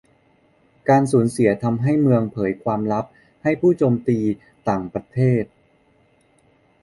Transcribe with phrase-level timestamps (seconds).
[0.89, 3.05] การสูญเสียทำให้เมืองเผยความลับ
[3.43, 4.19] ให้ผู้โจมตี
[4.69, 5.43] ต่างประเทศ